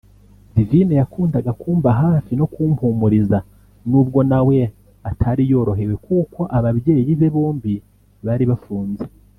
[0.55, 3.37] Divine yakundaga kumba hafi no kumpumuriza
[3.89, 4.57] n’ubwo nawe
[5.09, 7.73] atari yorohewe kuko ababyeyi be bombi
[8.25, 9.03] bari bafunze